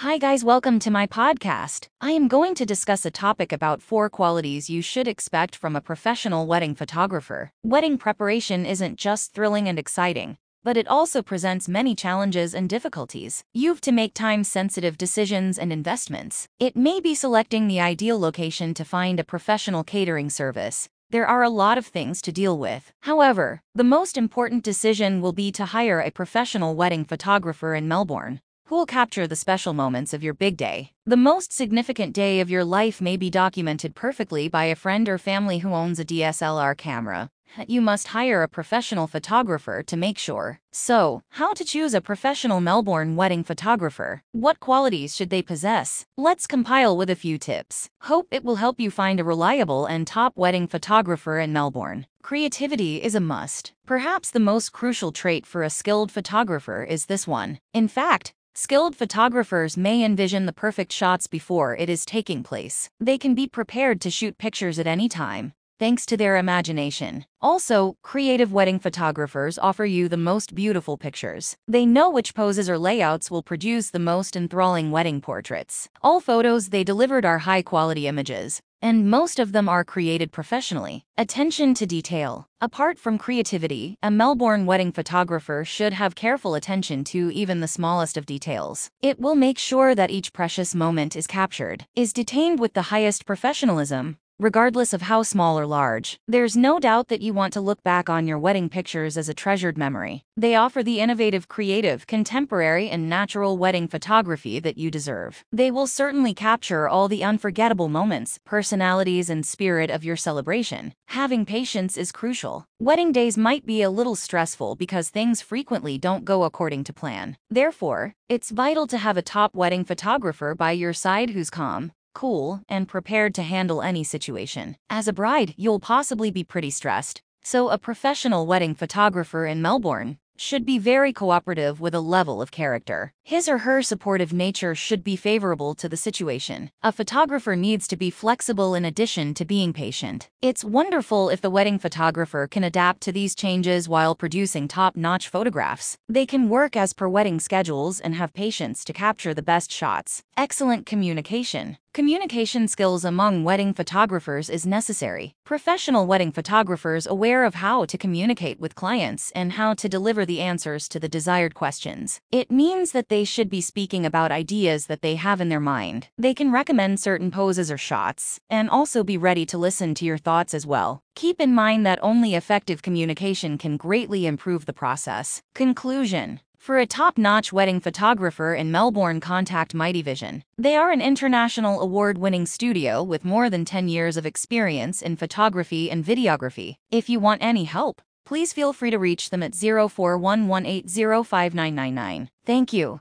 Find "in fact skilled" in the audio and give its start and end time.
57.72-58.96